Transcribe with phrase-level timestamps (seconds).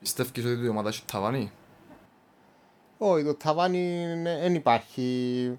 [0.00, 1.50] Πιστεύεις ότι η ομάδα έχει ταβάνι;
[2.98, 5.58] Όχι, το ταβάνι δεν υπάρχει.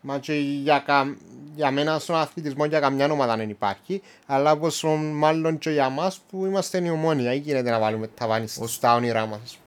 [0.00, 1.16] Μα και για, κα...
[1.54, 4.02] για μένα στον αθλητισμό για καμιά ομάδα δεν υπάρχει.
[4.26, 7.34] Αλλά όπως μάλλον και για μας που είμαστε η ομόνια.
[7.34, 9.58] Ή γίνεται να βάλουμε ταβάνι στα όνειρά μας.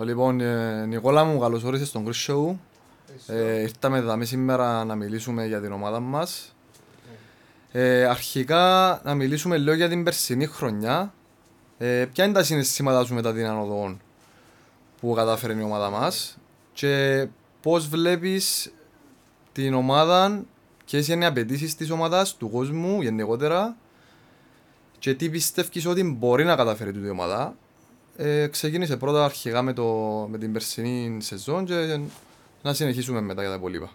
[0.00, 2.54] Λοιπόν, ε, Νικόλα μου, καλώς όρισες στον Chris Show.
[3.26, 6.54] Ε, ήρθαμε εδώ σήμερα να μιλήσουμε για την ομάδα μας.
[7.72, 11.12] Ε, αρχικά να μιλήσουμε λίγο για την περσινή χρονιά.
[11.78, 13.96] Ε, ποια είναι τα συναισθήματά σου μετά την ανοδό
[15.00, 16.38] που κατάφερε η ομάδα μας
[16.72, 17.26] και
[17.60, 18.72] πώς βλέπεις
[19.52, 20.42] την ομάδα,
[20.84, 23.76] ποιες είναι οι απαιτήσεις της ομάδας, του κόσμου γενικότερα
[24.98, 27.56] και τι πιστεύεις ότι μπορεί να καταφέρει την ομάδα.
[28.16, 29.84] Ε, ξεκίνησε πρώτα αρχικά με, το,
[30.30, 32.00] με την περσινή σεζόν και
[32.62, 33.90] να συνεχίσουμε μετά για τα υπόλοιπα.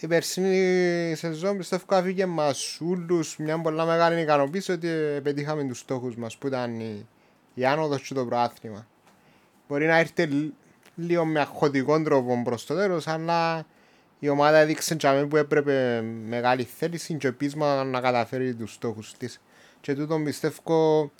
[0.00, 4.88] Η περσινή σεζόν πιστεύω αφήγε μας όλους μια πολλά μεγάλη ικανοποίηση ότι
[5.22, 7.06] πετύχαμε τους στόχους μας που ήταν η,
[7.54, 8.86] η άνοδος και το προάθλημα.
[9.68, 10.52] Μπορεί να έρθει
[10.94, 13.66] λίγο με αχωτικό τρόπο προς το τέλος, αλλά
[14.18, 14.96] η ομάδα έδειξε
[15.28, 19.40] που έπρεπε μεγάλη θέληση και πείσμα να καταφέρει τους στόχους της.
[19.80, 21.10] Και τούτο πιστεύω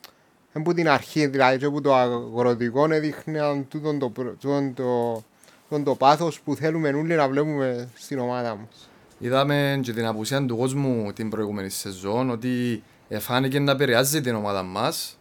[0.53, 5.23] από την αρχή, δηλαδή και από το αγροτικό έδειχνε τούτο το, τούτο το,
[5.69, 8.89] τον το πάθος που θέλουμε όλοι να βλέπουμε στην ομάδα μας.
[9.19, 12.83] Είδαμε και την απουσία του κόσμου την προηγούμενη σεζόν ότι
[13.19, 15.19] φάνηκε να επηρεάζει την ομάδα μας.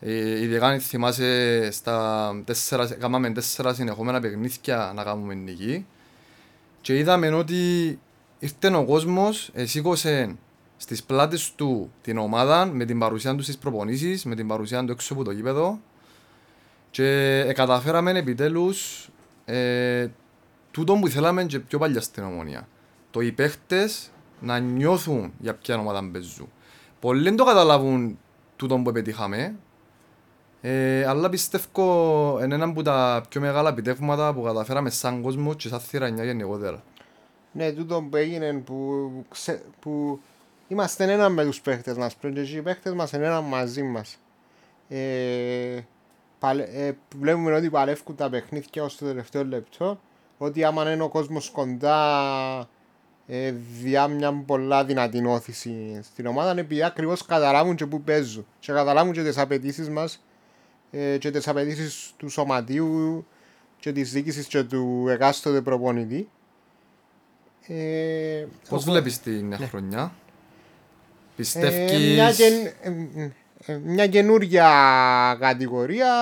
[0.00, 5.86] Ε, ειδικά αν θυμάσαι στα τέσσερα, κάναμε τέσσερα συνεχόμενα παιχνίδια να κάνουμε νική
[6.80, 7.54] και είδαμε ότι
[8.38, 10.36] ήρθε ο κόσμος, σήκωσε
[10.76, 14.92] στις πλάτες του την ομάδα με την παρουσία του στις προπονήσεις, με την παρουσία του
[14.92, 15.80] έξω από το γήπεδο
[16.90, 19.08] και καταφέραμε επιτέλους
[19.44, 20.08] ε,
[20.70, 22.68] τούτο που θέλαμε και πιο παλιά στην ομόνια.
[23.10, 26.48] Το οι παίχτες να νιώθουν για ποια ομάδα παίζουν.
[27.00, 28.18] Πολλοί δεν το καταλάβουν
[28.56, 29.54] τούτο που πετύχαμε,
[30.60, 35.68] ε, αλλά πιστεύω είναι ένα από τα πιο μεγάλα επιτεύγματα που καταφέραμε σαν κόσμο και
[35.68, 36.82] σαν θηρανιά γενικότερα.
[37.52, 40.20] Ναι, τούτο που έγινε που, ξε, που
[40.68, 44.18] είμαστε ένα με τους παίχτες μας πριν και οι παίχτες μας είναι ένα μαζί μας.
[44.88, 45.84] Ε, παλε, ε,
[47.18, 50.00] βλέπουμε ότι παλεύουν τα παιχνίδια ως το τελευταίο λεπτό
[50.38, 52.68] ότι άμα είναι ο κόσμος κοντά
[53.26, 58.72] ε, διά μια πολλά δυνατή όθηση στην ομάδα επειδή ακριβώς καταλάβουν και που παίζουν και
[58.72, 60.22] καταλάβουν και τις απαιτήσεις μας
[60.90, 63.26] ε, και τις απαιτήσεις του σωματίου
[63.78, 66.28] και της διοίκησης και του εκάστοτε προπονητή.
[67.66, 69.56] Ε, Πώς βλέπεις την ναι.
[69.56, 70.14] χρονιά,
[71.36, 71.92] πιστεύεις...
[71.92, 73.30] Ε, μια, ε, ε,
[73.82, 74.68] μια καινούργια
[75.40, 76.12] κατηγορία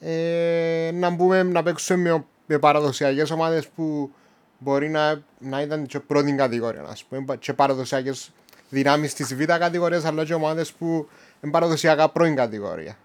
[0.00, 4.12] ε, να μπούμε να παίξουμε με, με παραδοσιακές ομάδες που
[4.58, 8.32] μπορεί να, να ήταν και πρώτη κατηγορία ας πούμε, και παραδοσιακές
[8.68, 11.08] δυνάμεις της β' κατηγορίας αλλά και ομάδες που
[11.40, 12.96] είναι παραδοσιακά πρώην κατηγορία.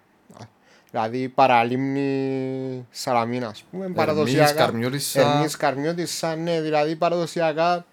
[0.92, 4.64] Δηλαδή παραλίμνη Σαλαμίνα, ας πούμε, παραδοσιακά.
[5.14, 6.36] Ερμής Καρμιώτισσα.
[6.36, 7.86] ναι, δηλαδή παραδοσιακά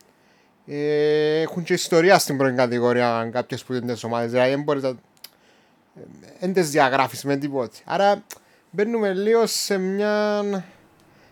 [0.66, 4.30] ε, έχουν και ιστορία στην πρώτη κατηγορία κάποιες που είναι τις ομάδες.
[4.30, 4.94] Δηλαδή δεν μπορείς να
[6.40, 7.76] δεν τις διαγράφεις με τίποτα.
[7.84, 8.24] Άρα
[8.70, 10.42] μπαίνουμε λίγο σε μια...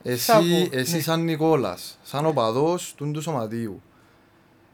[0.04, 1.02] Εσύ, εσύ ναι.
[1.02, 3.82] σαν Νικόλας, σαν οπαδός του του σωματίου,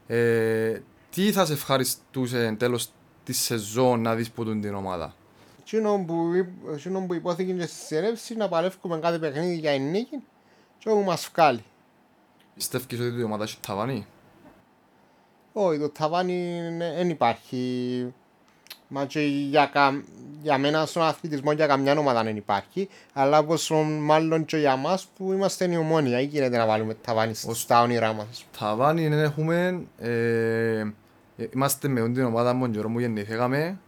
[0.06, 2.90] ε, τι θα σε ευχαριστούσε τέλος
[3.24, 5.14] τη σεζόν να δεις που την ομάδα;
[5.60, 6.46] Εκείνο που,
[7.06, 10.22] που υπόθηκε και στη συνέλευση να παλεύουμε κάθε παιχνίδι για ενίκη
[10.78, 11.64] και όπου μας βγάλει.
[12.54, 14.06] Πιστεύεις ότι η ομάδα έχει ταβάνι;
[15.52, 18.14] Όχι, το ταβάνι δεν υπάρχει.
[18.88, 20.02] Μα και για, κα...
[20.42, 22.88] για μένα στον αθλητισμό για καμιά ομάδα δεν υπάρχει.
[23.12, 27.34] Αλλά όπως μάλλον και για μας που είμαστε η ομόνια ή γίνεται να βάλουμε ταβάνι
[27.34, 28.44] στα όνειρά μας.
[28.58, 29.80] Ταβάνι δεν έχουμε.
[29.98, 30.84] Ε,
[31.54, 33.78] είμαστε με την ομάδα μου και μου γεννηθήκαμε.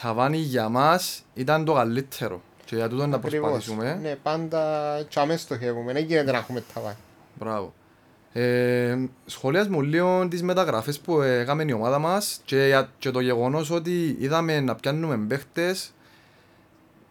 [0.00, 2.42] Ταβάνι για μας ήταν το καλύτερο.
[2.64, 3.98] Και για τούτο να προσπαθήσουμε.
[4.02, 5.92] Ναι, πάντα και αμέσως στοχεύουμε.
[5.92, 6.96] Δεν γίνεται να έχουμε ταβάνι.
[7.38, 7.72] Μπράβο.
[8.38, 13.70] Ε, σχολιάς μου λίγο τις μεταγραφές που έκαμε η ομάδα μας και, και το γεγονός
[13.70, 15.92] ότι είδαμε να πιάνουμε παίχτες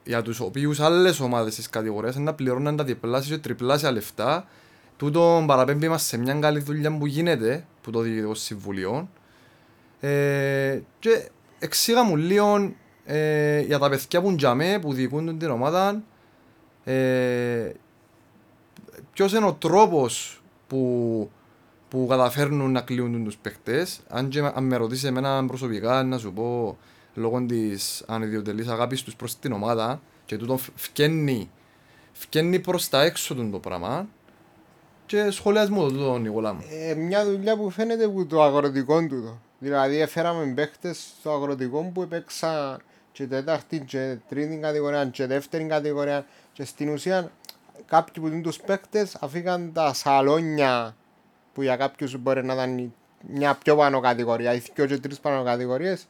[0.04, 4.48] για τους οποίους άλλες ομάδες της κατηγορίας να πληρώνουν τα διπλάσια και τριπλάσια λεφτά.
[4.98, 9.10] Τούτο παραπέμπει μας σε μια καλή δουλειά που γίνεται που το Διοικητικό Συμβουλίο.
[10.00, 11.30] Ε, και
[11.60, 12.74] εξήγα μου λίγο
[13.06, 16.02] ε, για τα παιδιά που τζαμέ που διοικούν την ομάδα.
[16.84, 17.72] Ε,
[19.14, 21.30] ποιος είναι ο τρόπος που,
[21.90, 24.00] που καταφέρνουν να κλείουν τους παίχτες.
[24.08, 26.78] Αν, και, αν με ρωτήσεις εμένα προσωπικά να σου πω
[27.14, 31.50] λόγω της ανιδιοτελής αγάπης τους προς την ομάδα και τούτο φκένει,
[32.12, 34.08] φκένει προς τα έξω του το πράγμα
[35.06, 36.64] και σχολιασμό το τούτο Νικόλα μου.
[36.72, 39.40] Ε, μια δουλειά που φαίνεται από το αγροτικό του.
[39.60, 42.82] Δηλαδή έφεραμε παίχτες στο αγροτικό που έπαιξαν
[43.12, 47.32] και τέταρτη και τρίτη κατηγορία και δεύτερη κατηγορία και στην ουσία
[47.86, 50.96] κάποιοι που είναι τους παίχτες αφήκαν τα σαλόνια
[51.54, 52.94] που για κάποιους μπορεί να ήταν
[53.28, 56.08] μια πιο πάνω κατηγορία ή δύο και τρεις πάνω κατηγορίες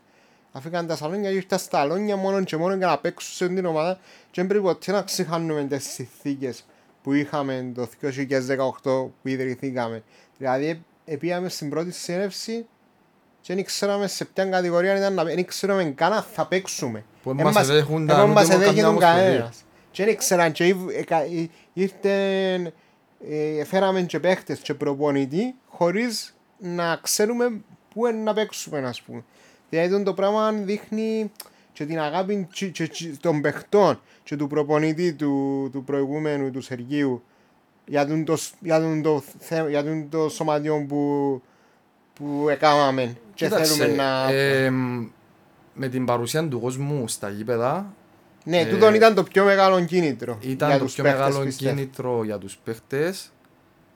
[0.51, 3.65] αφήκαν τα σαλόνια και ήρθαν στα σαλόνια μόνο και μόνο για να παίξουν σε την
[3.65, 3.93] ομάδα
[4.31, 6.65] και δεν πρέπει ποτέ να ξεχάνουμε τις συνθήκες
[7.03, 10.03] που είχαμε το 2018 που ιδρυθήκαμε.
[10.37, 10.83] Δηλαδή,
[11.19, 12.65] πήγαμε στην πρώτη συνέλευση
[13.41, 17.03] και δεν ξέραμε σε ποια κατηγορία ήταν να δεν ξέραμε καν αν θα παίξουμε.
[17.23, 19.23] Που δεν μας εδέχονταν ούτε μας καμιά εδέχονταν ομοσπονδία.
[19.23, 19.64] κανένας.
[19.95, 22.73] Και δεν ξέραν και ήρ- εκα- εί- ήρθεν,
[23.29, 27.61] ε, φέραμε και παίχτες και προπονητή χωρίς να ξέρουμε
[27.93, 29.23] πού είναι να παίξουμε ας πούμε.
[29.69, 31.31] Δηλαδή το πράγμα δείχνει
[31.73, 36.61] και την αγάπη και- και- και των παιχτών και του προπονητή του, του προηγούμενου του
[36.61, 37.23] Σεργίου
[37.85, 41.41] για τον το, για τον το, θε- για τον το σωματιό που,
[42.13, 44.31] που έκαναμε και Κοίταξε, θέλουμε να...
[44.31, 44.69] ε,
[45.73, 47.93] με την παρουσία του κόσμου στα γήπεδα
[48.45, 51.45] ναι, ε, τούτον ήταν το πιο μεγάλο κίνητρο για ήταν το τους πιο παίχτες, μεγάλο
[51.45, 51.75] πιστεύω.
[51.75, 53.29] κίνητρο για τους παίχτες.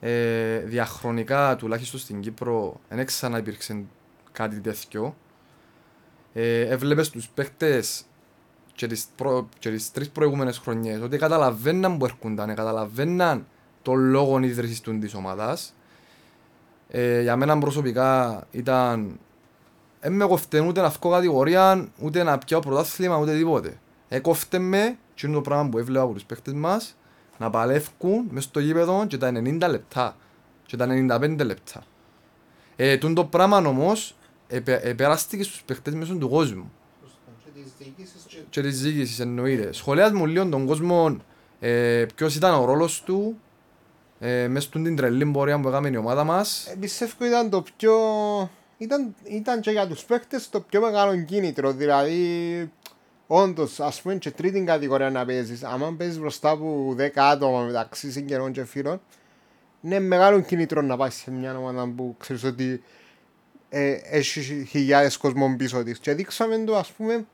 [0.00, 3.84] Ε, διαχρονικά, τουλάχιστον στην Κύπρο, δεν ξανά υπήρξε
[4.32, 5.16] κάτι τέτοιο.
[6.32, 8.04] Ε, έβλεπες τους παίχτες
[8.74, 13.46] και τις, προ, και τις τρεις προηγούμενες χρονιές ότι καταλαβαίναν που έρχονταν, καταλαβαίναν
[13.82, 15.74] τον λόγο ίδρυσης του της ομάδας.
[16.88, 19.18] Ε, για μένα προσωπικά ήταν
[20.00, 23.78] δεν με κοφτεν ούτε να βγω κατηγορία, ούτε να πιάω πρωτάθλημα, ούτε τίποτε.
[24.12, 26.96] Έκοφτε με και είναι το πράγμα που έβλεπα από τους παίχτες μας
[27.38, 30.16] να παλεύκουν μες στο γήπεδο και τα 90 λεπτά
[30.66, 30.86] και τα
[31.20, 31.82] 95 λεπτά.
[32.76, 34.14] Ε, τούν το πράγμα όμως
[34.48, 36.72] επε, επεράστηκε στους παίχτες μέσω του κόσμου
[37.44, 39.72] Και τις διοικήσεις και- και της διοίκησης εννοείται.
[39.72, 41.16] Σχολιάς μου λίγο τον κόσμο
[41.60, 43.38] ε, ποιος ήταν ο ρόλος του
[44.20, 46.66] ε, μες στην τρελή πορεία που έκαμε η ομάδα μας.
[46.66, 47.94] Ε, Πιστεύω ήταν το πιο...
[48.78, 51.72] Ήταν, ήταν και για τους παίκτες το πιο μεγάλο κίνητρο.
[51.72, 52.70] Δηλαδή,
[53.32, 55.64] όντως, ας πούμε και τρίτη κατηγορία να παίζεις.
[55.64, 59.00] Αν παίζεις μπροστά από 10 άτομα μεταξύ συγγενών και φίλων,
[59.82, 62.82] είναι μεγάλο κίνητρο να πάει σε μια ομάδα που ξέρεις ότι
[63.68, 65.98] ε, έχει χιλιάδες κόσμων πίσω της.
[65.98, 67.26] Και δείξαμε το, ας πούμε,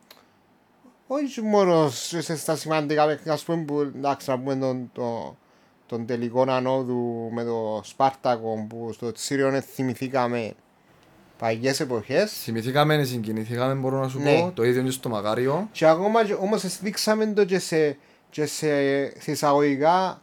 [1.06, 5.36] όχι μόνος σε- στα σημαντικά παιχνίδια, ας πούμε, που εντάξει, να πούμε τον, το,
[5.86, 10.54] τον τελικό ανόδου με το Σπάρτακο που στο Τσίριον θυμηθήκαμε
[11.38, 14.40] παγιές εποχές Θυμηθήκαμε, συγκινηθήκαμε μπορώ να σου Ναι.
[14.40, 15.68] πω, το ίδιο και στο Μακάριο.
[15.72, 17.96] και ακόμα και- όμως δείξαμε το και σε,
[18.30, 18.68] και σε,
[19.20, 20.20] σε εισαγωγικά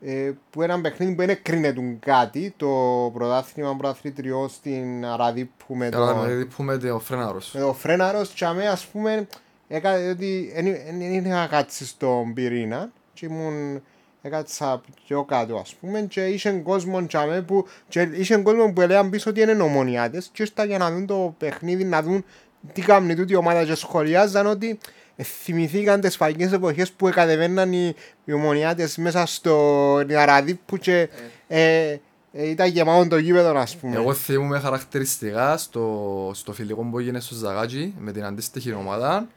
[0.00, 2.68] ε, που ένα παιχνίδι που δεν εκρίνεται κάτι το
[3.14, 7.50] πρωτάθλημα πρωταθλητριό στην Αραδίπου με Τώρα το, δηλαδή πούμε το φρέναρος.
[7.54, 9.26] με το Φρέναρος και αμέ ας πούμε
[9.68, 10.52] έκανα ότι
[10.98, 13.82] δεν είχα κάτσει στον πυρήνα και ήμουν
[14.22, 18.80] έκατσα πιο κάτω ας πούμε και είχε κόσμο και αμέ που και είχε κόσμο που
[18.80, 22.24] έλεγαν πίσω ότι είναι ομονιάτες και ήρθα για να δουν το παιχνίδι να δουν
[22.72, 24.78] τι κάνει τούτη η ομάδα και σχολιάζαν ότι
[25.16, 27.94] ε, θυμηθήκαν τις φαγικές εποχές που κατεβαίναν οι,
[28.24, 31.08] οι ομονιάτες μέσα στο Αραδίπου και
[31.48, 31.96] ε,
[32.32, 33.96] ε, ήταν γεμάτο το γήπεδο ας πούμε.
[33.96, 39.28] Εγώ θυμούμαι χαρακτηριστικά στο, στο φιλικό που έγινε στο Ζαγάτζι με την αντίστοιχη ομάδα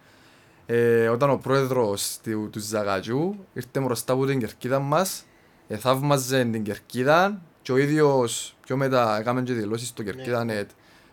[0.65, 5.25] ε, όταν ο πρόεδρος του, του Ζαγάτζιου ήρθε μπροστά από την κερκίδα μας
[5.67, 10.67] ε, θαύμαζε την κερκίδα και ο ίδιος πιο μετά έκαμε και δηλώσεις στο κερκίδα net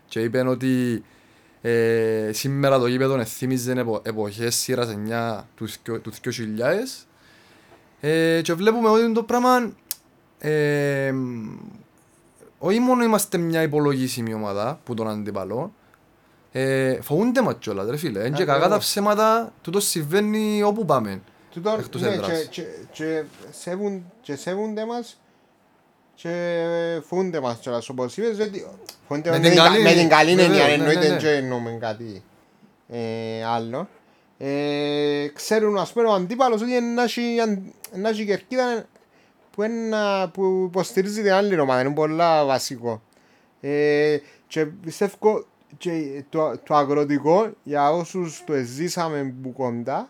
[0.07, 1.03] και είπε ότι
[1.61, 4.95] ε, σήμερα το γήπεδο θύμιζε επο, εποχές σειράς
[5.39, 7.07] 9 τους, θκιο- τους 2000
[7.99, 9.71] ε, και βλέπουμε ότι το πράγμα
[10.39, 11.13] ε,
[12.57, 15.73] όχι μόνο είμαστε μια υπολογίσιμη ομάδα που τον αντιπαλό,
[16.51, 18.19] ε, φοβούνται μας κιόλας ρε φίλε.
[18.19, 18.85] Είναι και κακά τα Ακριβώς.
[18.85, 21.21] ψέματα, τούτος συμβαίνει όπου πάμε.
[21.53, 22.29] Τούτον, Εκτός ναι, έδρας.
[22.29, 25.19] και, και, και, σέβουν, και σέβονται μας
[26.15, 28.67] και φοβούνται μας κιόλας όπως είπες ότι
[29.07, 31.19] φοβούνται Με με, την την, καλή- με την καλή βέβαια, έννοια ναι, εννοείται ναι, ναι.
[31.19, 32.23] και εννοούμε κάτι
[32.89, 33.87] ε, άλλο
[34.37, 38.85] ε, ξέρουν ας πούμε ο αντίπαλος ότι να έχει, αν- να έχει κερκίδα
[39.51, 39.97] που, είναι,
[40.33, 43.01] που υποστηρίζει την άλλη ομάδα είναι πολλά βασικό
[43.61, 44.17] ε,
[44.47, 45.45] και πιστεύω
[45.77, 50.09] και το, το αγροτικό για όσους το ζήσαμε που κοντά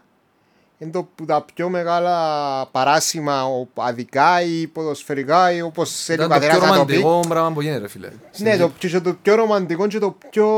[0.81, 3.43] είναι το που τα πιο μεγάλα παράσημα
[3.75, 6.93] αδικά ή ποδοσφαιρικά ή όπως θέλει ο Ήταν το πιο καθένας να το πει.
[6.93, 8.09] ρομαντικό πράγμα που γίνεται ρε φίλε.
[8.37, 10.49] Ναι, το, και το πιο ρομαντικό και το πιο...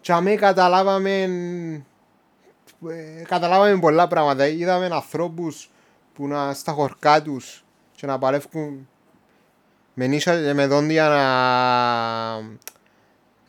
[0.00, 1.22] και αμέ καταλάβαμε...
[2.88, 4.46] ε, καταλάβαμε πολλά πράγματα.
[4.46, 5.70] Είδαμε ανθρώπους
[6.14, 7.64] που να στα χορκά τους
[7.96, 8.88] και να παλεύουν
[9.94, 11.24] με νύσια και με δόντια να,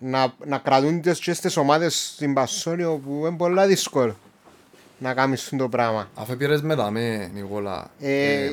[0.07, 4.15] να, να κρατούν τις και στις ομάδες στην Πασόνιο που είναι πολλά δύσκολο
[4.97, 6.09] να κάνεις το πράγμα.
[6.15, 8.50] Αφού πήρες μετά με Νικόλα, Ε, ε,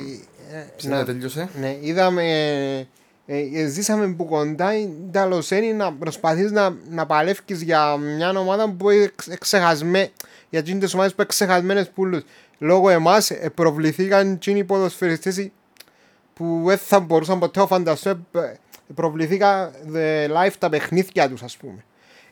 [0.76, 1.49] Ψήνε, να- τέλειωσε.
[1.61, 2.23] Ναι, είδαμε.
[3.26, 4.71] Ε, ε, ζήσαμε που κοντά
[5.11, 10.11] τέλο είναι να προσπαθείς να, να παλεύει για μια ομάδα που είναι εξ- εξεχασμέ,
[10.50, 12.23] για τις ομάδες που είναι ξεχασμένες πουλούς.
[12.59, 15.49] Λόγω εμάς ε, προβληθήκαν εκείνοι οι ποδοσφαιριστές
[16.35, 18.26] που δεν θα μπορούσαν ποτέ να φανταστούν.
[18.92, 21.84] Ε, Προβληθήκαν ε, live τα παιχνίδια τους, ας πούμε.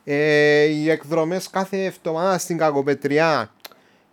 [0.05, 3.51] Ε, οι εκδρομές κάθε εβδομάδα στην Κακοπετριά.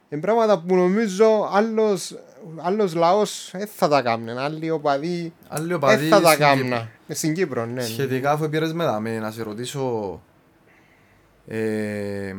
[0.10, 2.16] Είναι πράγματα που νομίζω άλλος,
[2.58, 4.38] άλλος λαός δεν θα τα κάνουν.
[4.38, 6.70] Άλλοι οπαδοί Άλλοι δεν οπαδοί θα τα στην Κύπρο.
[6.70, 6.88] κάνουν.
[7.08, 7.72] Ε, Στην Κύπρο, ναι.
[7.74, 7.82] ναι.
[7.82, 10.22] Σχετικά αφού πήρες με δάμε, να σε ρωτήσω
[11.48, 12.34] ε,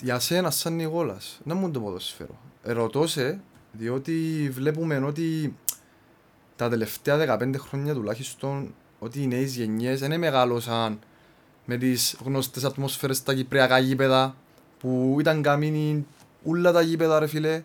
[0.00, 2.38] για σένα σαν Νικόλας, να μου το ποδοσφαίρο.
[2.62, 3.40] Ρωτώ σε,
[3.72, 5.56] διότι βλέπουμε ότι
[6.56, 10.98] τα τελευταία 15 χρόνια τουλάχιστον ότι οι νέες γενιές δεν μεγάλωσαν
[11.64, 14.36] με τις γνωστές ατμόσφαιρες στα κυπριακά γήπεδα
[14.78, 16.06] που ήταν καμίνοι
[16.44, 17.62] όλα τα γήπεδα ρε φίλε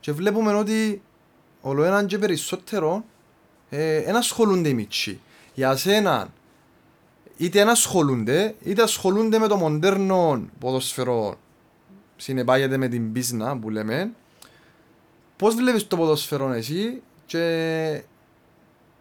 [0.00, 1.02] και βλέπουμε ότι
[1.60, 3.04] όλο έναν και περισσότερο
[3.70, 5.20] ε, δεν ασχολούνται οι μίτσοι.
[5.54, 6.28] Για σένα,
[7.36, 11.38] είτε δεν ασχολούνται, είτε ασχολούνται με το μοντέρνο ποδοσφαιρό.
[12.16, 14.10] Συνεπάγεται με την πίσνα που λέμε.
[15.36, 18.02] Πώς βλέπεις το ποδοσφαιρό εσύ και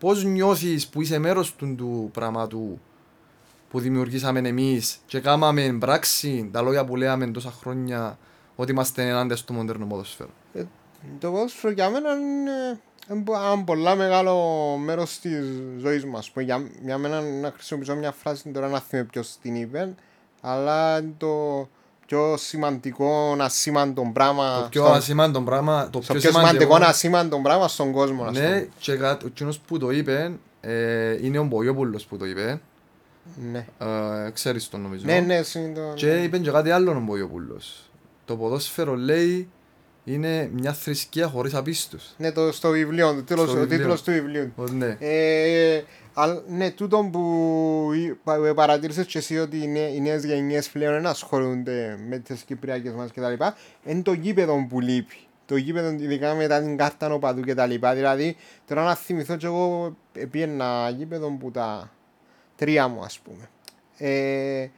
[0.04, 2.80] πώς νιώθεις που είσαι μέρος του, του πράγματου
[3.70, 8.18] που δημιουργήσαμε εμείς και κάναμε πράξη τα λόγια που λέμε τόσα χρόνια
[8.56, 10.30] ότι είμαστε ενάντια στο μοντέρνο ποδοσφαίρο.
[11.20, 14.36] Το ποδόσφαιρο για μένα είναι ένα πολλά μεγάλο
[14.78, 15.46] μέρος της
[15.78, 16.32] ζωής μας.
[16.32, 19.96] Που για, για μένα να χρησιμοποιήσω μια φράση τώρα να θυμάμαι ποιος την είπε,
[20.42, 21.68] αλλά είναι το
[22.06, 24.62] πιο σημαντικό ασήμαντο πράγμα.
[24.62, 28.24] Το πιο στο- ασήμαντο πράγμα, το στο πιο πιο σημαντικό σημαντικό ασήμαντο πράγμα στον κόσμο.
[28.24, 28.70] ας Ναι, πούμε.
[28.80, 30.32] και κάτι, ο κοινός που το είπε
[30.62, 32.62] ε, είναι ο Μπογιόπουλος που το είπε.
[33.52, 33.66] Ναι.
[33.78, 35.06] Ε, ξέρεις τον νομίζω.
[35.06, 37.90] Ναι, ναι, είναι το- Και είπε και κάτι άλλο ο Μπογιόπουλος.
[38.26, 39.50] Το ποδόσφαιρο λέει
[40.06, 42.14] είναι μια θρησκεία χωρίς απίστους.
[42.18, 43.78] Ναι, το, στο βιβλίο, το τίτλος- Στο ο βιβλίο.
[43.78, 44.52] τίτλος του βιβλίου.
[44.56, 44.98] Ότι ναι.
[45.00, 45.84] Ε,
[46.14, 47.22] αλ- ναι, τούτο που
[47.96, 51.98] ή- πα- ε, παρατήρησες και εσύ ότι οι, νέ, οι νέες γενιές πλέον δεν ασχολούνται
[52.10, 53.44] με τις κυπριακές μας κτλ.
[53.86, 55.16] Είναι το γήπεδο που λείπει.
[55.46, 57.74] Το γήπεδο ειδικά μετά την κάρτα νοπαδού κτλ.
[57.94, 58.36] Δηλαδή,
[58.68, 59.96] τώρα να θυμηθώ και εγώ
[60.32, 61.92] πήγαινα γήπεδο που τα
[62.56, 63.50] τρία μου ας πούμε.
[63.98, 64.70] Ε, ε,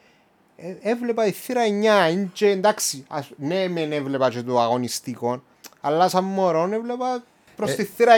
[0.82, 1.62] έβλεπα η θύρα
[2.08, 5.44] 9, είναι και εντάξει, ας, ναι μεν έβλεπα και το αγωνιστικό,
[5.82, 7.24] αλλά σαν μωρό έβλεπα
[7.56, 8.14] προς Ε, τη θύρα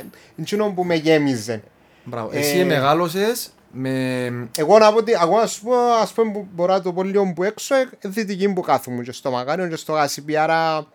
[0.00, 0.04] 9,
[0.36, 1.62] εκείνο που με γέμιζε.
[2.04, 2.30] Μπράβο.
[2.32, 3.90] ε, Εσύ μεγάλωσες με...
[4.56, 7.02] Εγώ να πω ότι, εγώ να σου πω, ας πούμε, που μπορώ να το πω
[7.02, 10.86] λίγο που έξω, ε, δυτική που κάθομαι και στο Μακάριο και στο Γασιπί, άρα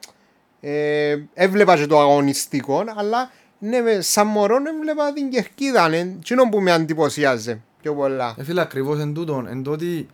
[0.60, 6.50] ε, έβλεπα και το αγωνιστικό, αλλά ναι, με- σαν μωρό έβλεπα την κερκίδα, ναι, εκείνο
[6.50, 8.36] που με εντυπωσιάζε πιο πολλά.
[8.38, 10.08] Ε, φίλε, ακριβώς εν τούτον, εν το ότι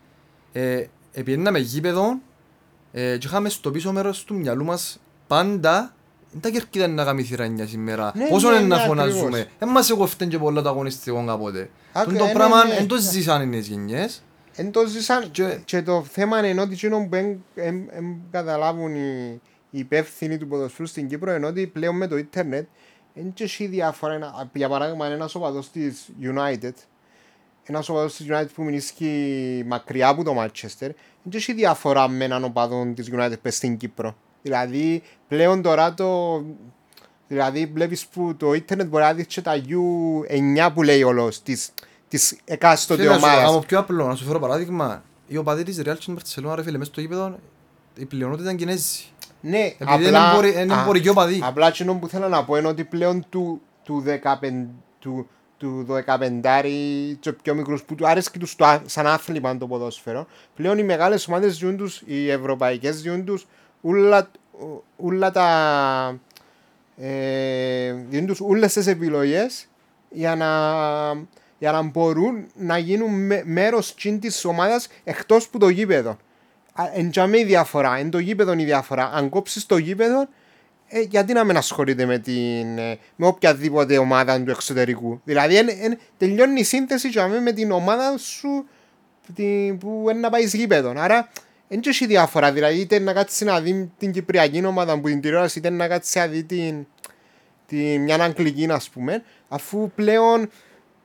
[0.54, 2.20] ε, επιέναμε γήπεδο
[2.92, 5.94] ε, και είχαμε στο πίσω μέρος του μυαλού μας πάντα
[6.32, 8.12] δεν τα κερκίδα είναι να κάνει θύρα εννιά σήμερα.
[8.16, 9.26] Ναι, Πόσο ναι, είναι ναι, να φωνάζουμε.
[9.26, 9.48] ακριβώς.
[9.60, 11.70] Δεν μας κοφτέν και πολλά το αγωνιστικό κάποτε.
[11.92, 12.74] Α, Τον ε, το ναι, πράγμα ναι.
[12.76, 14.24] δεν το ζήσαν οι νέες γενιές.
[14.56, 18.96] Εν το ζήσαν Και- και το θέμα είναι ότι εκείνο που εν, εν, εν καταλάβουν
[18.96, 22.68] οι, οι υπεύθυνοι του ποδοσφαίρου στην Κύπρο είναι ότι πλέον με το ίντερνετ
[23.14, 24.14] δεν και έχει διάφορα.
[24.14, 26.74] Ένα, για παράδειγμα, ένας οπαδός της United,
[27.66, 28.80] ένας οπαδός της United που μείνει
[29.68, 33.78] μακριά από το Manchester, δεν και έχει διαφορά με έναν οπαδό της United πες στην
[33.78, 34.16] Κύπρο.
[34.42, 36.42] Δηλαδή, πλέον τώρα το.
[37.28, 41.32] Δηλαδή, βλέπεις που το ίντερνετ μπορεί να δει και τα U9 που λέει όλο
[42.08, 43.44] τη εκάστοτε Φίλε, να σου ομάδας.
[43.46, 45.04] κάνω πιο απλό, να σου φέρω παράδειγμα.
[45.28, 47.36] Οι οπαδοί της Real και της Barcelona, ρε φίλε, μέσα στο γήπεδο,
[47.96, 49.04] η πλειονότητα ήταν Κινέζοι.
[49.42, 51.40] Ναι, Επειδή δεν μπορεί- δεν α, μπορεί και ο παδί.
[51.44, 54.68] Απλά εκείνο που θέλω να πω είναι ότι πλέον του, του 15
[55.00, 55.28] του,
[55.64, 56.68] του 15
[57.20, 60.84] και πιο μικρούς που του άρεσκε τους το, α- σαν άθλημα το ποδόσφαιρο πλέον οι
[60.84, 63.48] μεγάλες ομάδες ζουν τους, οι ευρωπαϊκές ζουν τους
[63.82, 64.32] ούλα,
[64.96, 66.20] ούλα τα
[66.98, 69.68] ε, δίνουν τους όλες τις επιλογές
[70.10, 70.50] για να,
[71.58, 76.18] για να μπορούν να γίνουν με, μέρος τσιν της ομάδας εκτός που το γήπεδο.
[76.74, 79.12] Α, Εν τζαμί η διαφορά, εν το γήπεδο η διαφορά.
[79.14, 80.28] Αν κόψεις το γήπεδο,
[80.96, 85.22] ε, γιατί να μην ασχολείται με, την, ε, με οποιαδήποτε ομάδα του εξωτερικού.
[85.24, 88.68] Δηλαδή εν, εν, τελειώνει η σύνθεση τζαμί με την ομάδα σου
[89.36, 90.94] την, που είναι να πάει γήπεδο.
[90.98, 91.30] Άρα
[91.68, 92.52] δεν έχει διαφορά.
[92.52, 96.16] Δηλαδή είτε να κάτσεις να δεις την Κυπριακή ομάδα που την τηλεόραση, είτε να κάτσεις
[96.16, 96.86] να δεις την,
[97.68, 100.50] την, μια Αγγλική, ας πούμε, αφού πλέον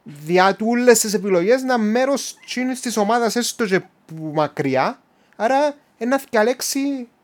[0.03, 5.01] διά του όλες τις επιλογές να μέρος τσίνης της ομάδας έστω και που μακριά
[5.37, 7.18] άρα ένα διαλέξει ε,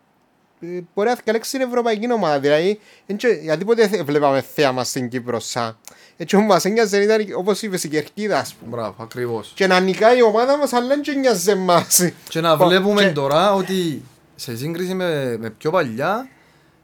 [0.94, 5.08] μπορεί να διαλέξει την ευρωπαϊκή ομάδα δηλαδή εν και- γιατί ποτέ δεν βλέπαμε θέαμα στην
[5.08, 5.76] Κύπρο σαν
[6.16, 9.52] έτσι όμως μας ένοιαζε ήταν όπως είπες η Κερκίδα ας πούμε Μπράβο, ακριβώς.
[9.54, 13.02] και να νικάει η ομάδα μας αλλά δεν και νοιάζε εμάς Και να Πο- βλέπουμε
[13.02, 14.02] και- τώρα ότι
[14.36, 16.28] σε σύγκριση με, με πιο παλιά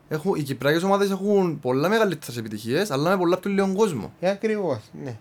[0.09, 4.13] έχουν, οι Κυπριακές ομάδες έχουν πολλά μεγαλύτερες επιτυχίες, αλλά με πολλά πιο λίγο κόσμο.
[4.21, 5.17] Ε, ακριβώς, ναι.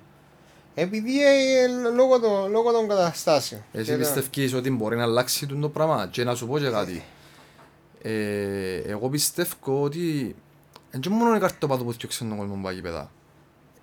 [0.76, 3.62] Επειδή ε, λόγω, των, λόγω των καταστάσεων.
[3.74, 6.60] Εσύ Και τα- πιστεύεις ότι μπορεί να αλλάξει τούτο το πράγμα; Και να σου πω
[6.60, 7.04] και κάτι.
[8.02, 10.36] Ε, εγώ πιστεύω ότι
[10.92, 13.12] δεν είναι μόνο η καρτοπάτου που φτιάξαν τον κόσμο πάει παιδά.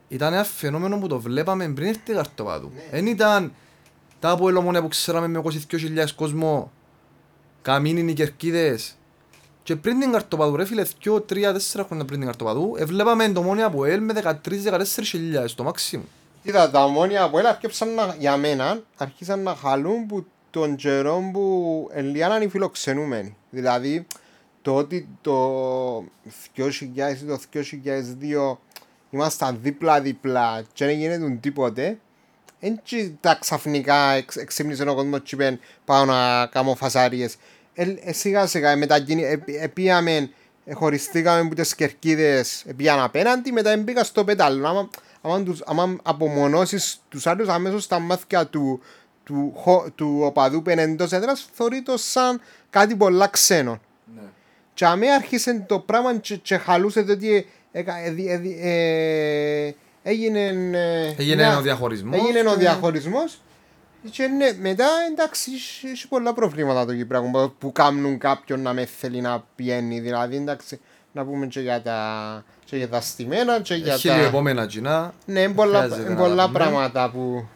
[0.08, 2.72] Ήταν ένα φαινόμενο που το βλέπαμε πριν έρθει η καρτοπάτου.
[2.90, 3.52] Δεν ήταν
[4.20, 6.72] τα από ελομόνια που ξέραμε με 22.000 κόσμο
[7.62, 8.96] καμίνιν οι κερκίδες
[9.62, 11.20] και πριν την καρτοπάτου ρε φίλε 2, 3, 4
[11.86, 16.04] χρόνια πριν την καρτοπάτου εβλέπαμε το μόνοι από ελ με 13-14 χιλιάδες το μάξιμο.
[16.42, 20.26] Κοίτα, τα ομόνια από έλα αρκέψαν να, για μένα, αρχίσαν να χαλούν που
[20.58, 23.36] τον καιρό που ελιάναν οι φιλοξενούμενοι.
[23.50, 24.06] Δηλαδή,
[24.62, 26.04] το ότι το 2000
[26.56, 28.58] ή το 2002
[29.10, 31.98] ήμασταν δίπλα-δίπλα και δεν γίνεται τίποτε,
[32.60, 37.36] έτσι τα ξαφνικά εξ, εξύπνησε ο κόσμος και είπεν πάω να κάνω φασάριες.
[37.74, 40.30] Ε, ε, σιγά σιγά μετακινη, ε, ε, πήγαμε,
[40.64, 44.66] ε, χωριστήκαμε από τις κερκίδες, ε, πήγαν απέναντι, μετά μπήκα στο πέταλο.
[44.66, 48.80] Άμα, άμα, τους, άμα απομονώσεις τους άλλους αμέσως στα μάτια του,
[49.26, 52.40] του, χω- του οπαδού που είναι εντός έδρας, θεωρεί το σαν
[52.70, 53.80] κάτι πολλά ξένο.
[54.74, 58.58] Και αμέ άρχισε το πράγμα και, και χαλούσε το ότι έκα- ε, δι- ε, δι-
[58.60, 59.70] ε,
[60.02, 60.40] έγινε...
[60.72, 63.40] ε, Έγινε μια- ο διαχωρισμός Έγινε ο και- διαχωρισμός
[64.10, 68.72] και ναι, μετά εντάξει έχει- έχει πολλά προβλήματα το Κυπριακό που- που κάνουν κάποιον να
[68.72, 70.00] με θέλει να πηγαίνει.
[70.00, 70.80] Δηλαδή εντάξει
[71.12, 74.14] να πούμε και για τα, και για τα στημένα και για Έχει τα...
[74.14, 75.14] λίγο επόμενα κοινά.
[75.26, 76.58] Ναι, είναι πολλά, χρειάζεται είναι να πολλά τα πούμε.
[76.58, 77.48] πράγματα που...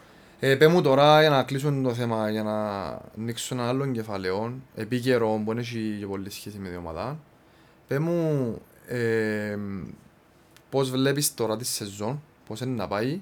[0.43, 4.53] Ε, πέ μου τώρα για να κλείσουμε το θέμα, για να ανοίξω ένα άλλο κεφαλαίο,
[4.75, 7.19] επίκαιρο που δεν έχει και πολύ σχέση με την ομάδα.
[7.87, 9.59] Πέ μου ε,
[10.71, 13.21] πώς βλέπεις τώρα τη σεζόν, πώς είναι να πάει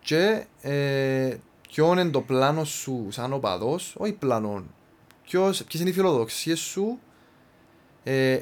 [0.00, 1.36] και ε,
[1.68, 4.64] ποιο είναι το πλάνο σου σαν οπαδός, όχι πλάνο,
[5.22, 6.98] ποιος, ποιες είναι οι φιλοδοξίες σου
[8.02, 8.40] ε,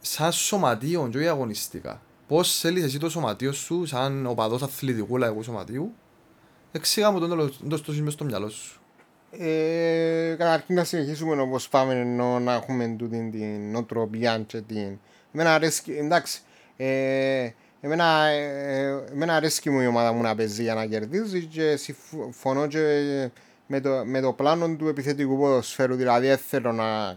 [0.00, 2.00] σαν σωματείο και όχι αγωνιστικά.
[2.28, 5.94] Πώς θέλεις εσύ το σωματείο σου σαν οπαδός αθλητικού λαϊκού σωματείου
[6.72, 8.80] Εξήγα μου τον τέλος, το το μες στο μυαλό σου.
[9.30, 14.98] Ε, καταρχήν να συνεχίσουμε όπως πάμε ενώ να έχουμε τούτη την νοοτροπία και την...
[15.32, 16.40] Εμένα αρέσκει, εντάξει,
[16.76, 21.76] ε, εμένα, ε, εμένα αρέσκει μου η ομάδα μου να παίζει για να κερδίζει και
[21.76, 23.30] συμφωνώ και
[23.66, 27.16] με το, με το πλάνο του επιθετικού ποδοσφαίρου, δηλαδή δεν θέλω να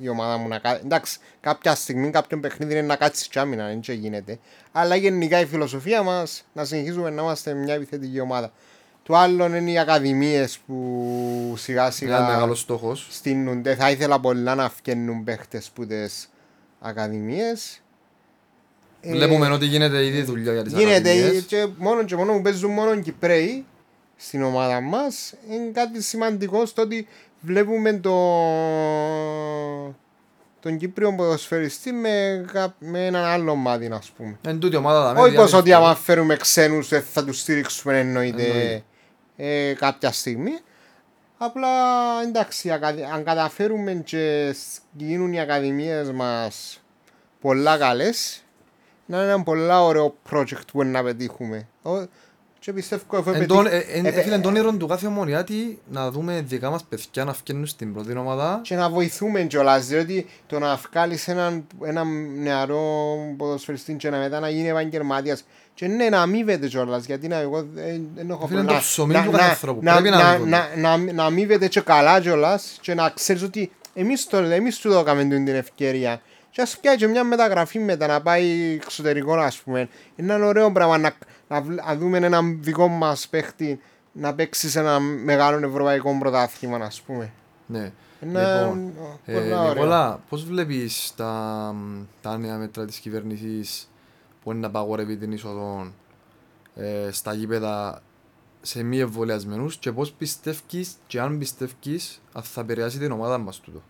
[0.00, 0.82] η ομάδα μου να κάτσει.
[0.84, 4.38] Εντάξει, κάποια στιγμή κάποιον παιχνίδι είναι να κάτσεις και άμυνα, δεν και γίνεται.
[4.72, 8.52] Αλλά γενικά η φιλοσοφία μας να συνεχίζουμε να είμαστε μια επιθετική ομάδα.
[9.10, 13.06] Το άλλο είναι οι ακαδημίες που σιγά Ένα σιγά μεγάλος στόχος.
[13.10, 13.74] στείνονται.
[13.74, 15.94] Θα ήθελα πολλά να φτιάχνουν παίχτες που τι
[16.80, 17.82] ακαδημίες.
[19.02, 21.42] Βλέπουμε ότι γίνεται ήδη δουλειά για τις Ε, Γίνεται ακαδημίες.
[21.44, 23.64] και μόνο και μόνο που παίζουν μόνο οι Κυπρέοι
[24.16, 27.06] στην ομάδα μας είναι κάτι σημαντικό στο ότι
[27.40, 28.14] βλέπουμε το...
[30.60, 34.38] τον Κύπριο ποδοσφαιριστή με, κα- με έναν άλλο μάτι, ας πούμε.
[34.46, 35.58] Εν τούτη ομάδα δαμε, Όχι πως διάλειμμα.
[35.58, 38.82] ότι άμα φέρουμε ξένους δεν θα τους στηρίξουμε εννοείται Εννοείται.
[39.42, 40.58] Ε, κάποια στιγμή.
[41.38, 41.68] Απλά
[42.22, 46.80] εντάξει, ακαδη- αν καταφέρουμε και σ- γίνουν οι ακαδημίες μας
[47.40, 48.42] πολλά καλές,
[49.06, 51.68] να είναι ένα πολλά ωραίο project που να πετύχουμε.
[52.60, 54.86] Ο- Και πιστεύω εφού Εν τον- πετύχ- ε, εν- ε, Έφυγε ε, τον όνειρο του
[54.86, 58.60] κάθε ομονιάτη να δούμε δικά μας παιδιά να φτιάχνουν στην πρώτη ομάδα.
[58.62, 62.06] και να βοηθούμε κιόλας, διότι το να βγάλεις έναν, έναν
[62.42, 65.44] νεαρό ποδοσφαιριστή και να μετά να γίνει επαγγελματίας
[65.74, 68.80] και ναι, να αμείβεται κιόλας, γιατί να, εγώ δεν δεν έχω Φίλε, είναι να- το
[68.84, 69.80] ψωμί να- του κάθε να- ανθρώπου.
[69.82, 70.50] να- Πρέπει να να- αμείβονται.
[70.50, 74.90] να- να- να αμείβεται και καλά κιόλας και να ξέρεις ότι εμείς, το, εμείς του
[74.90, 76.20] δώκαμε την την ευκαιρία
[76.50, 80.72] και ας πιάει και μια μεταγραφή μετά να πάει εξωτερικό ας πούμε είναι ένα ωραίο
[80.72, 81.12] πράγμα να,
[81.48, 83.80] να, βλ- να δούμε έναν δικό μας παίχτη
[84.12, 87.32] να παίξει σε ένα μεγάλο ευρωπαϊκό πρωτάθλημα ας πούμε
[87.66, 87.92] Ναι.
[88.22, 88.92] είναι Λοιπόν,
[89.24, 89.72] ε, πολλά ωραία.
[89.74, 91.74] Νικόλα, πώς βλέπεις τα,
[92.22, 93.90] τα νέα μέτρα της κυβέρνησης
[94.42, 95.92] που είναι να απαγορεύει την είσοδο
[96.74, 98.02] ε, στα γήπεδα
[98.62, 103.60] σε μη εμβολιασμένους και πώς πιστεύεις και αν πιστεύεις αν θα επηρεάσει την ομάδα μας
[103.60, 103.82] τούτο;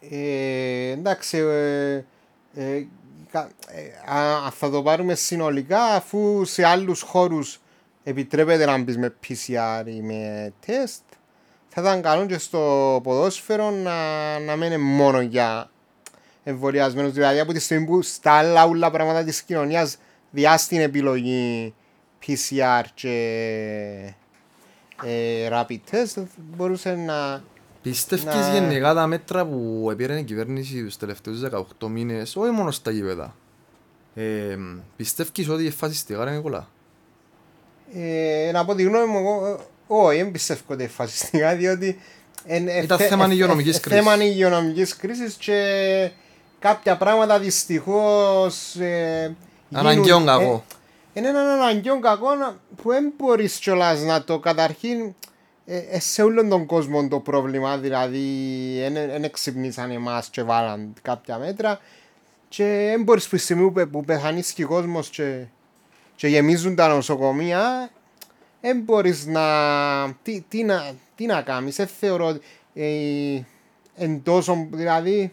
[0.00, 1.94] Ε, εντάξει, ε,
[2.54, 2.86] ε,
[3.30, 7.60] κα- ε, α, θα το πάρουμε συνολικά αφού σε άλλους χώρους
[8.04, 11.02] επιτρέπεται να μπεις με PCR ή με τεστ
[11.68, 15.70] θα ήταν καλό και στο ποδόσφαιρο να, να μένει μόνο για
[16.44, 17.12] εμβολιασμένους.
[17.12, 19.96] Δηλαδή από τη στιγμή που στα άλλα ούλα πράγματα της κοινωνίας
[20.30, 21.74] διάς την επιλογή
[22.26, 24.14] PCR και
[25.04, 27.42] ε, rapid test μπορούσε να
[27.82, 32.70] Πιστεύεις Να- γενικά τα μέτρα που επήρε η κυβέρνηση τους τελευταίους 18 μήνες, όχι μόνο
[32.70, 33.34] στα γήπεδα,
[34.14, 34.56] ε,
[34.96, 36.68] πιστεύεις ότι είναι φασιστικά ρε Νικόλα;
[37.94, 41.98] Ε, να πω τη γνώμη μου, εγώ, ε, όχι, δεν πιστεύω ότι είναι φασιστικά, διότι
[42.44, 44.02] εν- ε, Ήταν θε- θέμα ε, υγειονομικής ε, κρίσης.
[44.04, 46.10] Θέμα υγειονομικής κρίσης και
[46.58, 49.36] κάποια πράγματα δυστυχώς ε,
[49.72, 50.64] Αναγκαίον γίνουν- κακό.
[51.12, 55.14] ε, Είναι έναν αναγκαίο κακό να- που δεν μπορείς κιόλας να το καταρχήν
[55.72, 58.28] ε, ε, σε όλον τον κόσμο το πρόβλημα, δηλαδή
[58.92, 61.80] δεν εξυπνήσαν εμάς και βάλαν κάποια μέτρα
[62.48, 65.44] και δεν μπορείς που τη στιγμή που, πε- που πεθανείς και ο κόσμος και,
[66.16, 67.90] και γεμίζουν τα νοσοκομεία
[68.60, 69.42] δεν μπορείς να...
[70.22, 72.40] Τι, τι, να, τι να κάνεις, δεν θεωρώ ότι
[72.74, 73.42] ε,
[73.94, 75.32] εν τόσο, δηλαδή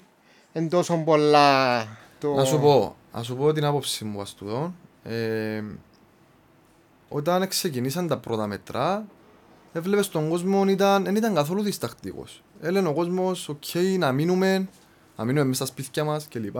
[0.54, 1.88] εν τόσο πολλά
[2.20, 2.34] το...
[2.34, 4.74] Να σου πω, να σου πω την άποψη μου σε τούτο.
[5.04, 5.64] Ε,
[7.10, 9.06] όταν ξεκινήσαν τα πρώτα μέτρα,
[9.74, 12.44] έβλεπες τον κόσμο ήταν, δεν ήταν καθόλου διστακτικός.
[12.62, 13.64] Έλεγε ο κόσμος, οκ,
[13.98, 14.68] να μείνουμε,
[15.18, 16.56] να μείνουμε μέσα στα σπίτια μας κλπ.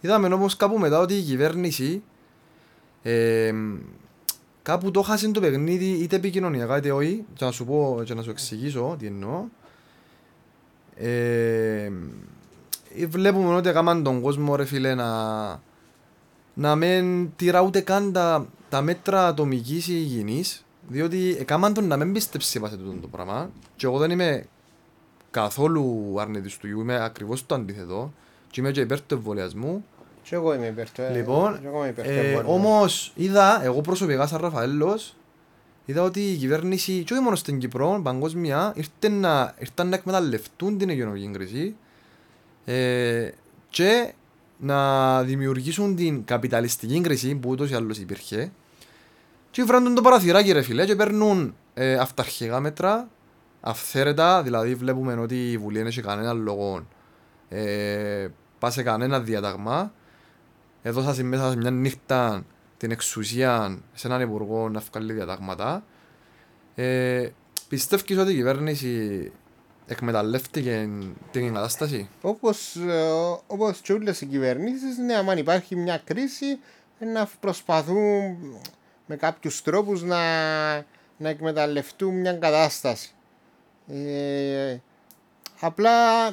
[0.00, 2.02] Είδαμε όμως κάπου μετά ότι η κυβέρνηση
[3.02, 3.52] ε,
[4.62, 8.22] κάπου το 'χασε το παιχνίδι είτε επικοινωνιακά είτε όχι και να σου πω και να
[8.22, 9.44] σου εξηγήσω τι εννοώ.
[10.94, 11.90] Ε,
[13.08, 15.48] βλέπουμε ότι έκαναν τον κόσμο ρε φίλε να,
[16.54, 22.12] να μην τηρά ούτε καν τα, τα μέτρα ατομικής υγιεινής διότι έκαναν τον να μην
[22.12, 24.46] πιστέψει σε τούτο το πράγμα και εγώ δεν είμαι
[25.30, 28.12] καθόλου αρνητής του ιού, είμαι ακριβώς το αντίθετο
[28.50, 29.84] και είμαι και υπέρ του εμβολιασμού
[30.22, 31.02] Και εγώ είμαι υπέρ του.
[31.02, 32.52] ε, Λοιπόν, και εγώ είμαι υπέρ του ε, εμβολίου.
[32.52, 35.16] όμως είδα, εγώ προσωπικά σαν Ραφαέλος,
[35.84, 40.78] είδα ότι η κυβέρνηση, και όχι μόνο στην Κύπρο, παγκόσμια, ήρθε να, ήρθαν να εκμεταλλευτούν
[40.78, 41.76] την υγειονομική κρίση
[42.64, 43.28] ε,
[43.68, 44.12] και
[44.58, 48.52] να δημιουργήσουν την καπιταλιστική κρίση που ούτως ή άλλως υπήρχε
[49.50, 53.08] και βράντουν το παραθυράκι ρε φίλε και παίρνουν ε, αυταρχικά μέτρα,
[53.60, 56.86] αυθαίρετα, δηλαδή βλέπουμε ότι η Βουλή δεν έχει κανένα λόγο
[57.48, 59.92] ε, πά σε κανένα διάταγμα
[60.82, 62.44] έδωσα μέσα σε μια νύχτα
[62.76, 65.84] την εξουσία σε έναν υπουργό να βγάλει διατάγματα.
[66.74, 67.28] Ε,
[67.68, 69.32] πιστεύεις ότι η κυβέρνηση
[69.86, 70.88] εκμεταλλεύτηκε
[71.30, 73.08] την κατάσταση; Όπως, ε,
[73.46, 76.58] όπως και όλες οι κυβερνήσεις, ναι, αν υπάρχει μια κρίση,
[76.98, 78.36] ε, να προσπαθούν
[79.10, 80.18] με κάποιους τρόπους να,
[81.16, 83.14] να εκμεταλλευτούν μια κατάσταση.
[83.88, 84.76] Ε,
[85.60, 86.26] απλά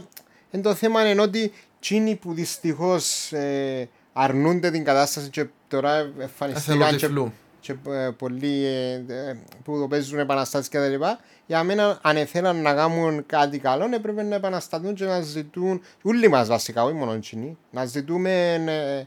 [0.52, 6.78] εν το θέμα είναι ότι εκείνοι που δυστυχώς ε, αρνούνται την κατάσταση και τώρα εμφανιστήκαν
[6.78, 7.34] και, Εθελοτυφλού.
[7.60, 12.18] και ε, πολλοί ε, ε, που το παίζουν επαναστάσεις και τα λοιπά, για μένα αν
[12.18, 16.96] ήθελαν να κάνουν κάτι καλό έπρεπε να επαναστατούν και να ζητούν, όλοι μας βασικά, όχι
[16.96, 19.06] μόνο εκείνοι, να ζητούμε ε,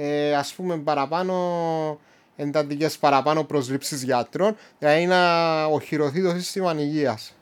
[0.00, 1.34] ε, ας πούμε παραπάνω
[2.42, 7.32] εντατικές παραπάνω προσλήψεις γιατρών, δηλαδή να οχυρωθεί το σύστημα υγείας.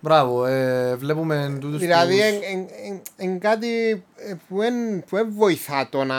[0.00, 6.04] Μπράβο, ε, βλέπουμε τούτους Δηλαδή τους- είναι κάτι ε, που εν, που εν βοηθά το
[6.04, 6.16] να,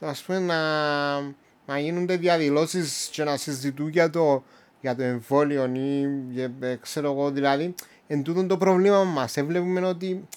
[0.00, 0.56] το ας πούμε, να,
[1.66, 4.42] να γίνονται διαδηλώσεις και να συζητούν για το,
[4.80, 7.74] για το εμβόλιο ή για, ε, ξέρω εγώ δηλαδή
[8.06, 9.36] εν τούτον το πρόβλημα μας.
[9.36, 10.28] Ε, βλέπουμε ότι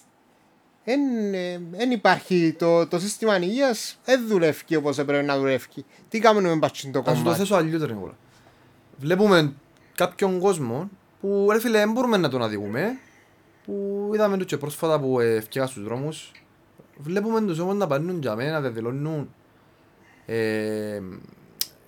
[1.72, 5.66] δεν υπάρχει το, το σύστημα υγείας δεν δουλεύει όπως έπρεπε να δουλεύει.
[6.10, 8.18] Τι κάνουμε με μπατσιν το Να σου το κομμάτι; θέσω αλλιώς ρε Νικόλα.
[8.98, 9.54] Βλέπουμε
[9.96, 10.90] κάποιον κόσμο
[11.22, 12.98] που ρε φίλε δεν μπορούμε να τον αδικούμε
[13.66, 16.32] που είδαμε τους και πρόσφατα που ευκαιρά στους δρόμους
[16.98, 19.34] βλέπουμε τους όμως να πάνε για μένα να διαδηλώνουν
[20.26, 21.02] ε,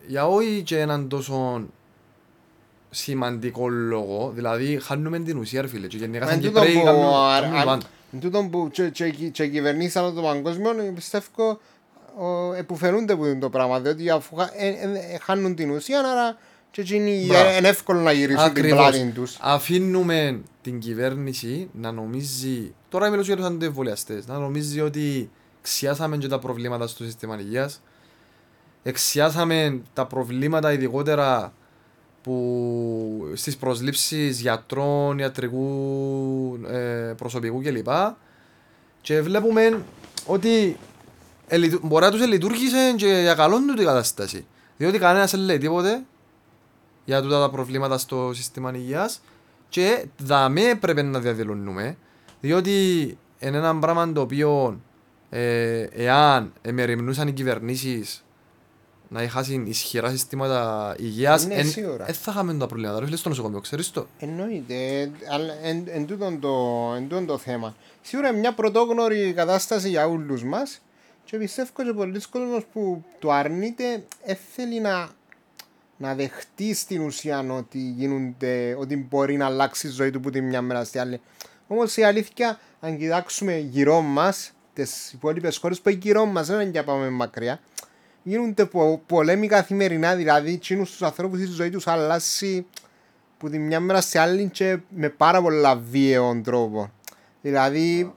[0.07, 1.65] για όχι και έναν τόσο
[2.89, 6.79] σημαντικό λόγο δηλαδή χάνουμε την ουσία ρε φίλε και γενικά Μα σαν εν τούτον Κυπρέοι
[6.79, 7.86] που κάνουν αρ- κάνουν αρ- πάντα.
[8.17, 11.60] Εν τούτον που και- και- και οι κυβερνήσεις ανά το παγκόσμιο πιστεύω
[12.19, 16.38] ο, επουφελούνται που το πράγμα διότι αφού χα- ε, ε, ε, χάνουν την ουσία άρα
[16.71, 17.58] και εκείνοι Μπράβο.
[17.58, 18.77] είναι εύκολο να γυρίσουν την Ακριβώς.
[18.89, 19.38] πλάτη τους.
[19.41, 25.30] Αφήνουμε την κυβέρνηση να νομίζει, τώρα μιλώ για τους αντιεμβολιαστές, να νομίζει ότι
[25.62, 27.82] ξιάσαμε και τα προβλήματα στο σύστημα υγείας,
[28.84, 31.53] εξιάσαμε τα προβλήματα ειδικότερα
[32.21, 37.88] που στις προσλήψεις γιατρών, ιατρικού ε, προσωπικού κλπ.
[39.01, 39.84] Και βλέπουμε
[40.25, 40.77] ότι
[41.47, 44.45] ελειτου- μπορεί να τους ελειτουργήσε και για καλό του την κατάσταση.
[44.77, 46.03] Διότι κανένας δεν λέει τίποτε
[47.06, 49.21] για τούτα τα προβλήματα στο σύστημα υγείας
[49.69, 51.97] και δαμέ πρέπει να διαδηλώνουμε
[52.41, 52.71] διότι
[53.39, 54.82] είναι ένα πράγμα το οποίο
[55.30, 58.23] ε, εάν εμεριμνούσαν οι κυβερνήσεις
[59.09, 62.05] να είχαν ισχυρά συστήματα υγείας Ναι, εν, σίγουρα.
[62.07, 62.99] εν θα είχαμε τα προβλήματα.
[62.99, 64.07] Ρε φίλε στο νοσοκομείο, ξέρεις το.
[64.19, 66.57] Εννοείται, ε, αλλά εν, εν, τούτον το,
[66.95, 67.75] εν τούτον το θέμα.
[68.01, 70.81] Σίγουρα είναι μια πρωτόγνωρη κατάσταση για όλους μας
[71.25, 75.09] και πιστεύω και πολλοί κόσμος που το αρνείται δεν θέλει να,
[75.97, 80.41] να δεχτεί στην ουσία ότι, γίνονται, ότι μπορεί να αλλάξει η ζωή του που τη
[80.41, 81.21] μια μέρα στη άλλη.
[81.67, 86.59] Όμως η αλήθεια, αν κοιτάξουμε γύρω μας, τις υπόλοιπες χώρες που είναι γύρω μας, δεν
[86.59, 87.59] είναι για πάμε μακριά,
[88.23, 92.65] γίνονται πο, πολέμοι καθημερινά, δηλαδή εκείνους τους ανθρώπους η ζωή τους αλλάζει
[93.38, 96.91] που τη μια μέρα σε άλλη και με πάρα πολλά βίαιο τρόπο.
[97.41, 98.13] Δηλαδή,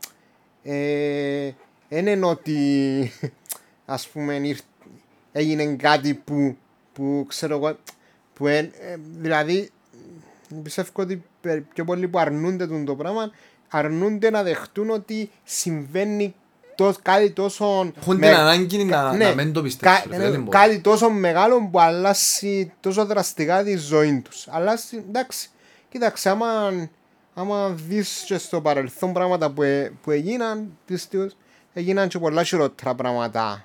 [0.62, 1.50] ε,
[1.88, 3.12] δεν είναι ότι
[3.86, 4.64] ας πούμε ήρθ-
[5.32, 6.56] έγινε κάτι που,
[6.92, 7.76] που ξέρω εγώ,
[8.34, 9.70] που εν- ε, δηλαδή
[10.62, 13.30] πιστεύω ότι πε- πιο πολλοί που αρνούνται τον το πράγμα
[13.68, 16.34] αρνούνται να δεχτούν ότι συμβαίνει
[16.84, 20.02] τό- κάτι τόσο Έχουν με- την ανάγκη να, ναι, να μην το πιστέψουν.
[20.02, 20.58] κα- ρε φίλε, δεν μπορώ.
[20.58, 24.46] κάτι τόσο μεγάλο που αλλάζει τόσο δραστικά τη ζωή τους.
[24.50, 25.48] Αλλάζει, εντάξει,
[25.88, 26.70] κοίταξε, άμα,
[27.34, 31.26] άμα δεις και στο παρελθόν πράγματα που, ε- που έγιναν, πίστευω,
[31.74, 33.64] έγιναν και πολλά χειρότερα πράγματα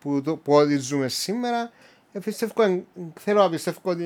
[0.00, 1.70] που, το, που ό,τι ζούμε σήμερα.
[2.12, 2.86] Ε, πιστεύω, εν-
[3.20, 4.04] θέλω να πιστεύω ότι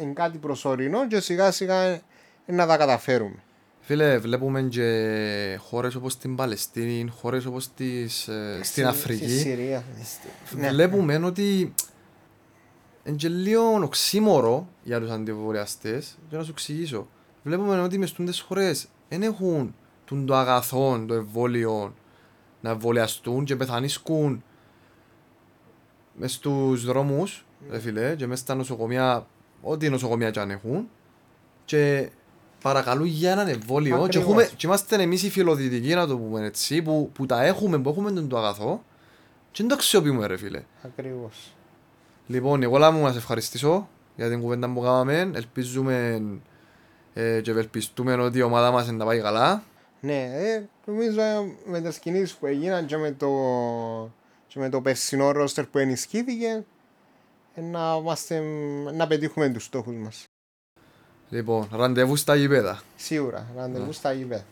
[0.00, 2.02] είναι κάτι προσωρινό και σιγά σιγά ε,
[2.46, 3.42] να τα καταφέρουμε.
[3.86, 9.28] Φίλε, βλέπουμε και χώρες όπως την Παλαιστίνη, χώρες όπως τις, ε, στην Στη Αφρική.
[9.28, 9.84] Συρία.
[10.56, 10.68] Ναι.
[10.68, 11.74] Βλέπουμε ότι
[13.04, 17.08] είναι και λίγο οξύμορο για τους αντιβολιαστές και να σου εξηγήσω.
[17.42, 21.94] Βλέπουμε ότι μες στις χώρες δεν έχουν τον το αγαθό, το εμβόλιο
[22.60, 24.44] να εμβολιαστούν και πεθανίσκουν
[26.14, 29.26] μες στους δρόμους, ρε φίλε, και μες στα νοσοκομεία,
[29.62, 30.88] ό,τι νοσοκομεία και αν έχουν
[31.64, 32.10] και
[32.64, 34.24] παρακαλούν για έναν εμβόλιο και, Ακριβώς.
[34.24, 37.88] έχουμε, και είμαστε εμείς οι φιλοδυτικοί να το πούμε έτσι που, που τα έχουμε, που
[37.88, 38.84] έχουμε τον το αγαθό
[39.50, 40.62] και δεν το αξιοποιούμε ρε φίλε.
[40.82, 41.54] Ακριβώς.
[42.26, 45.30] Λοιπόν, εγώ να μου να σε ευχαριστήσω για την κουβέντα που κάναμε.
[45.34, 46.22] Ελπίζουμε
[47.14, 49.62] ε, και ευελπιστούμε ότι η ομάδα μας να πάει καλά.
[50.00, 53.30] Ναι, ε, νομίζω ε, με τις κινήσεις που έγιναν και με το,
[54.46, 56.64] και με το περσινό ρόστερ που ενισχύθηκε
[57.54, 58.42] ε, να, είμαστε,
[58.94, 60.24] να πετύχουμε τους στόχους μας.
[61.28, 62.80] Λοιπόν, ραντεβού στα γήπεδα.
[62.96, 63.92] Σίγουρα, ραντεβού ναι.
[63.92, 64.44] στα γήπεδα.